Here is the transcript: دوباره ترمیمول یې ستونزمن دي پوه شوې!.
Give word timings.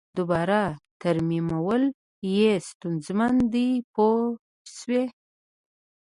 دوباره 0.17 0.61
ترمیمول 1.01 1.83
یې 2.37 2.51
ستونزمن 2.69 3.33
دي 3.53 3.69
پوه 3.93 4.19
شوې!. 4.75 5.03